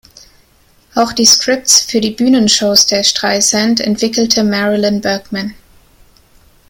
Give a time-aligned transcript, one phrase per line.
[0.95, 5.53] Auch die Scripts für die Bühnenshows der Streisand entwickelte Marilyn Bergman.